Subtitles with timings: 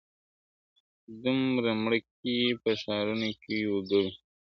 [1.23, 4.11] دومره مړه کي په ښارونو کي وګړي..